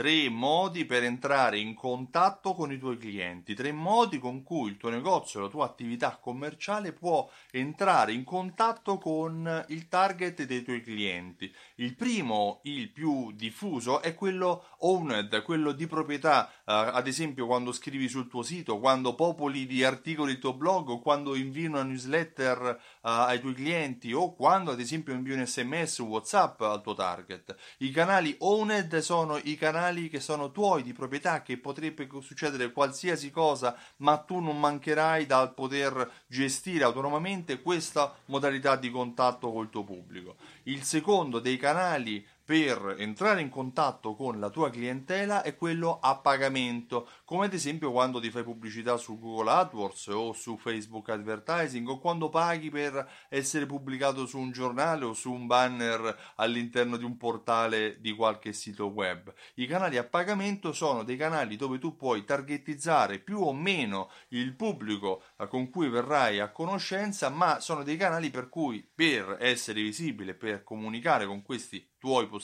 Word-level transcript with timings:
tre 0.00 0.30
modi 0.30 0.86
per 0.86 1.04
entrare 1.04 1.58
in 1.58 1.74
contatto 1.74 2.54
con 2.54 2.72
i 2.72 2.78
tuoi 2.78 2.96
clienti, 2.96 3.52
tre 3.52 3.70
modi 3.70 4.18
con 4.18 4.42
cui 4.42 4.70
il 4.70 4.78
tuo 4.78 4.88
negozio, 4.88 5.40
la 5.40 5.48
tua 5.48 5.66
attività 5.66 6.16
commerciale 6.18 6.94
può 6.94 7.28
entrare 7.50 8.14
in 8.14 8.24
contatto 8.24 8.96
con 8.96 9.66
il 9.68 9.88
target 9.88 10.44
dei 10.44 10.62
tuoi 10.62 10.80
clienti. 10.80 11.54
Il 11.74 11.96
primo, 11.96 12.60
il 12.62 12.88
più 12.88 13.30
diffuso, 13.32 14.00
è 14.00 14.14
quello 14.14 14.68
owned, 14.78 15.42
quello 15.42 15.72
di 15.72 15.86
proprietà, 15.86 16.50
uh, 16.50 16.62
ad 16.64 17.06
esempio 17.06 17.44
quando 17.44 17.70
scrivi 17.70 18.08
sul 18.08 18.30
tuo 18.30 18.42
sito, 18.42 18.78
quando 18.78 19.14
popoli 19.14 19.66
di 19.66 19.84
articoli 19.84 20.32
il 20.32 20.38
tuo 20.38 20.54
blog 20.54 21.02
quando 21.02 21.34
invii 21.34 21.66
una 21.66 21.82
newsletter 21.82 22.58
uh, 22.62 22.78
ai 23.02 23.38
tuoi 23.38 23.52
clienti 23.52 24.14
o 24.14 24.34
quando 24.34 24.70
ad 24.70 24.80
esempio 24.80 25.12
invii 25.12 25.34
un 25.34 25.46
sms 25.46 25.98
whatsapp 25.98 26.58
al 26.62 26.80
tuo 26.80 26.94
target. 26.94 27.54
I 27.80 27.90
canali 27.90 28.34
owned 28.38 28.96
sono 29.00 29.36
i 29.36 29.56
canali 29.56 29.88
animali 29.90 30.08
che 30.08 30.20
sono 30.20 30.50
tuoi 30.50 30.82
di 30.82 30.92
proprietà, 30.92 31.42
che 31.42 31.58
potrebbe 31.58 32.08
succedere 32.20 32.72
qualsiasi 32.72 33.30
cosa, 33.30 33.76
ma 33.98 34.16
tu 34.18 34.40
non 34.40 34.58
mancherai 34.58 35.26
dal 35.26 35.52
poter 35.52 36.10
gestire 36.26 36.84
autonomamente 36.84 37.60
questa 37.60 38.14
modalità 38.26 38.76
di 38.76 38.90
contatto 38.90 39.52
col 39.52 39.68
tuo 39.68 39.84
pubblico. 39.84 40.36
Il 40.64 40.82
secondo 40.82 41.38
dei 41.40 41.56
canali 41.56 42.24
per 42.50 42.96
entrare 42.98 43.42
in 43.42 43.48
contatto 43.48 44.16
con 44.16 44.40
la 44.40 44.50
tua 44.50 44.70
clientela 44.70 45.42
è 45.42 45.54
quello 45.54 46.00
a 46.00 46.16
pagamento, 46.16 47.08
come 47.24 47.44
ad 47.44 47.54
esempio 47.54 47.92
quando 47.92 48.18
ti 48.18 48.28
fai 48.28 48.42
pubblicità 48.42 48.96
su 48.96 49.20
Google 49.20 49.52
AdWords 49.52 50.08
o 50.08 50.32
su 50.32 50.56
Facebook 50.56 51.10
Advertising 51.10 51.86
o 51.86 52.00
quando 52.00 52.28
paghi 52.28 52.68
per 52.68 53.08
essere 53.28 53.66
pubblicato 53.66 54.26
su 54.26 54.40
un 54.40 54.50
giornale 54.50 55.04
o 55.04 55.12
su 55.12 55.30
un 55.30 55.46
banner 55.46 56.32
all'interno 56.34 56.96
di 56.96 57.04
un 57.04 57.16
portale 57.16 58.00
di 58.00 58.12
qualche 58.16 58.52
sito 58.52 58.86
web. 58.86 59.32
I 59.54 59.68
canali 59.68 59.96
a 59.96 60.02
pagamento 60.02 60.72
sono 60.72 61.04
dei 61.04 61.16
canali 61.16 61.54
dove 61.54 61.78
tu 61.78 61.94
puoi 61.94 62.24
targetizzare 62.24 63.20
più 63.20 63.42
o 63.42 63.52
meno 63.52 64.10
il 64.30 64.56
pubblico 64.56 65.22
eh, 65.38 65.46
con 65.46 65.70
cui 65.70 65.88
verrai 65.88 66.40
a 66.40 66.50
conoscenza, 66.50 67.28
ma 67.28 67.60
sono 67.60 67.84
dei 67.84 67.96
canali 67.96 68.28
per 68.28 68.48
cui 68.48 68.84
per 68.92 69.36
essere 69.38 69.82
visibile, 69.82 70.34
per 70.34 70.64
comunicare 70.64 71.26
con 71.26 71.42
questi 71.42 71.86
tuoi 71.96 72.26
possibili 72.26 72.38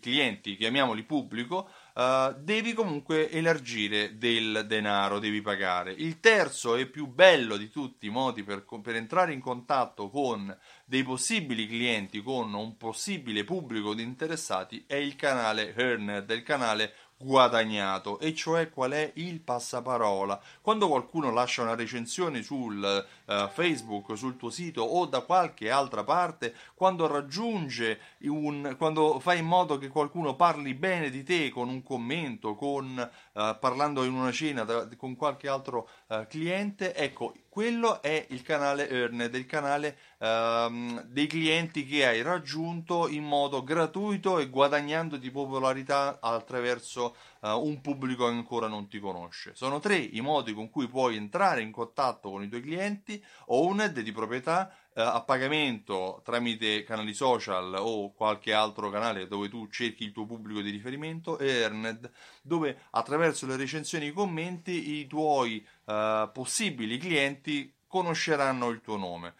clienti, 0.00 0.56
chiamiamoli 0.56 1.02
pubblico, 1.04 1.70
uh, 1.94 2.34
devi 2.38 2.72
comunque 2.72 3.30
elargire 3.30 4.18
del 4.18 4.64
denaro, 4.66 5.18
devi 5.18 5.40
pagare. 5.40 5.92
Il 5.92 6.20
terzo 6.20 6.76
e 6.76 6.86
più 6.86 7.06
bello 7.06 7.56
di 7.56 7.70
tutti 7.70 8.06
i 8.06 8.10
modi 8.10 8.42
per, 8.42 8.64
per 8.82 8.96
entrare 8.96 9.32
in 9.32 9.40
contatto 9.40 10.10
con 10.10 10.56
dei 10.84 11.02
possibili 11.02 11.66
clienti, 11.66 12.22
con 12.22 12.52
un 12.54 12.76
possibile 12.76 13.44
pubblico 13.44 13.94
di 13.94 14.02
interessati, 14.02 14.84
è 14.86 14.94
il 14.94 15.16
canale 15.16 15.74
Earned, 15.74 16.30
il 16.30 16.42
canale 16.42 16.94
guadagnato, 17.18 18.18
e 18.18 18.34
cioè 18.34 18.70
qual 18.70 18.92
è 18.92 19.10
il 19.14 19.40
passaparola. 19.40 20.40
Quando 20.60 20.88
qualcuno 20.88 21.30
lascia 21.30 21.62
una 21.62 21.74
recensione 21.74 22.42
sul 22.42 23.06
uh, 23.26 23.48
Facebook, 23.48 24.16
sul 24.16 24.36
tuo 24.36 24.50
sito 24.50 24.82
o 24.82 25.06
da 25.06 25.20
qualche 25.22 25.70
altra 25.70 26.04
parte, 26.04 26.54
quando 26.74 27.06
raggiunge 27.06 28.00
un 28.20 28.74
quando 28.76 29.18
fai 29.20 29.38
in 29.38 29.46
modo 29.46 29.78
che 29.78 29.88
qualcuno 29.88 30.34
parli 30.34 30.74
bene 30.74 31.10
di 31.10 31.22
te 31.22 31.50
con 31.50 31.68
un 31.68 31.82
commento, 31.82 32.54
con 32.54 33.10
uh, 33.32 33.58
parlando 33.58 34.04
in 34.04 34.12
una 34.12 34.32
cena 34.32 34.64
da, 34.64 34.88
con 34.96 35.16
qualche 35.16 35.48
altro 35.48 35.88
uh, 36.08 36.26
cliente, 36.26 36.94
ecco, 36.94 37.32
quello 37.56 38.02
è 38.02 38.26
il 38.28 38.42
canale 38.42 38.86
Earned, 38.86 39.34
il 39.34 39.46
canale 39.46 39.96
um, 40.18 41.00
dei 41.04 41.26
clienti 41.26 41.86
che 41.86 42.06
hai 42.06 42.20
raggiunto 42.20 43.08
in 43.08 43.24
modo 43.24 43.64
gratuito 43.64 44.38
e 44.38 44.50
guadagnando 44.50 45.16
di 45.16 45.30
popolarità 45.30 46.18
attraverso 46.20 47.16
uh, 47.40 47.48
un 47.52 47.80
pubblico 47.80 48.26
che 48.26 48.34
ancora 48.34 48.66
non 48.66 48.88
ti 48.88 49.00
conosce. 49.00 49.52
Sono 49.54 49.78
tre 49.78 49.96
i 49.96 50.20
modi 50.20 50.52
con 50.52 50.68
cui 50.68 50.86
puoi 50.86 51.16
entrare 51.16 51.62
in 51.62 51.72
contatto 51.72 52.28
con 52.28 52.42
i 52.42 52.48
tuoi 52.50 52.60
clienti, 52.60 53.24
owned 53.46 54.00
di 54.00 54.12
proprietà, 54.12 54.70
a 54.98 55.20
pagamento 55.22 56.22
tramite 56.24 56.82
canali 56.82 57.12
social 57.12 57.74
o 57.78 58.12
qualche 58.12 58.54
altro 58.54 58.88
canale 58.88 59.26
dove 59.26 59.48
tu 59.48 59.68
cerchi 59.68 60.04
il 60.04 60.12
tuo 60.12 60.24
pubblico 60.24 60.62
di 60.62 60.70
riferimento 60.70 61.38
e 61.38 61.48
earned 61.48 62.10
dove 62.42 62.84
attraverso 62.90 63.46
le 63.46 63.56
recensioni 63.56 64.06
e 64.06 64.08
i 64.08 64.12
commenti 64.12 64.98
i 64.98 65.06
tuoi 65.06 65.66
uh, 65.84 66.30
possibili 66.32 66.96
clienti 66.96 67.74
conosceranno 67.86 68.70
il 68.70 68.80
tuo 68.80 68.96
nome. 68.96 69.34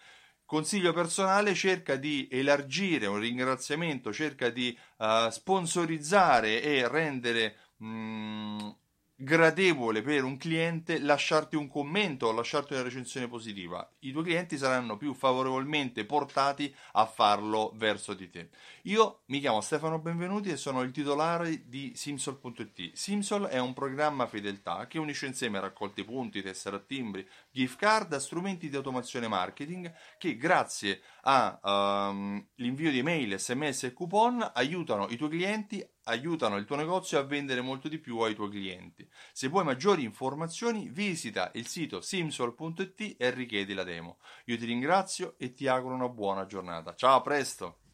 Consiglio 0.44 0.92
personale, 0.92 1.54
cerca 1.54 1.96
di 1.96 2.28
elargire 2.30 3.06
un 3.06 3.18
ringraziamento, 3.18 4.12
cerca 4.12 4.48
di 4.50 4.78
uh, 4.98 5.28
sponsorizzare 5.28 6.62
e 6.62 6.86
rendere 6.86 7.56
mh, 7.78 7.88
mm, 7.88 8.15
gradevole 9.18 10.02
per 10.02 10.24
un 10.24 10.36
cliente 10.36 10.98
lasciarti 10.98 11.56
un 11.56 11.68
commento 11.68 12.26
o 12.26 12.32
lasciarti 12.32 12.74
una 12.74 12.82
recensione 12.82 13.28
positiva. 13.28 13.90
I 14.00 14.12
tuoi 14.12 14.24
clienti 14.24 14.58
saranno 14.58 14.98
più 14.98 15.14
favorevolmente 15.14 16.04
portati 16.04 16.72
a 16.92 17.06
farlo 17.06 17.72
verso 17.76 18.12
di 18.12 18.28
te. 18.28 18.50
Io 18.82 19.22
mi 19.26 19.40
chiamo 19.40 19.62
Stefano 19.62 19.98
Benvenuti 19.98 20.50
e 20.50 20.56
sono 20.58 20.82
il 20.82 20.90
titolare 20.90 21.66
di 21.66 21.92
Simsol.it. 21.94 22.92
Simsol 22.92 23.46
è 23.46 23.58
un 23.58 23.72
programma 23.72 24.26
fedeltà 24.26 24.86
che 24.86 24.98
unisce 24.98 25.26
insieme 25.26 25.60
raccolti 25.60 26.04
punti, 26.04 26.42
tessere 26.42 26.76
a 26.76 26.80
timbri, 26.80 27.26
gift 27.50 27.78
card, 27.78 28.14
strumenti 28.16 28.68
di 28.68 28.76
automazione 28.76 29.28
marketing 29.28 29.92
che 30.18 30.36
grazie 30.36 31.00
all'invio 31.22 32.88
um, 32.88 32.92
di 32.92 32.98
email, 32.98 33.38
sms 33.38 33.84
e 33.84 33.92
coupon 33.94 34.50
aiutano 34.52 35.06
i 35.08 35.16
tuoi 35.16 35.30
clienti 35.30 35.84
aiutano 36.06 36.56
il 36.56 36.64
tuo 36.64 36.76
negozio 36.76 37.18
a 37.18 37.22
vendere 37.22 37.60
molto 37.60 37.88
di 37.88 37.98
più 37.98 38.18
ai 38.18 38.34
tuoi 38.34 38.50
clienti. 38.50 39.08
Se 39.32 39.48
vuoi 39.48 39.64
maggiori 39.64 40.02
informazioni, 40.02 40.88
visita 40.88 41.50
il 41.54 41.66
sito 41.66 42.00
simsol.it 42.00 43.14
e 43.18 43.30
richiedi 43.30 43.74
la 43.74 43.84
demo. 43.84 44.18
Io 44.46 44.56
ti 44.58 44.64
ringrazio 44.64 45.34
e 45.38 45.52
ti 45.52 45.66
auguro 45.68 45.94
una 45.94 46.08
buona 46.08 46.46
giornata. 46.46 46.94
Ciao, 46.94 47.16
a 47.16 47.20
presto! 47.20 47.85